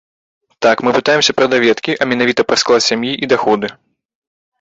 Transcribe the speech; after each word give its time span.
Так 0.65 0.77
мы 0.85 0.93
пытаемся 0.97 1.35
пра 1.39 1.45
даведкі, 1.53 1.95
а 2.01 2.07
менавіта 2.13 2.45
пра 2.53 2.57
склад 2.63 2.81
сям'і 2.87 3.13
і 3.25 3.31
даходы. 3.35 3.67